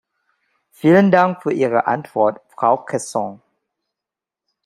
[0.71, 3.39] Vielen Dank für Ihre Antwort, Frau Cresson.